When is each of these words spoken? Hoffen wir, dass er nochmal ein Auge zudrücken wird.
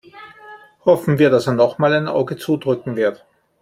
Hoffen 0.83 1.19
wir, 1.19 1.29
dass 1.29 1.45
er 1.45 1.53
nochmal 1.53 1.93
ein 1.93 2.07
Auge 2.07 2.35
zudrücken 2.35 2.95
wird. 2.95 3.23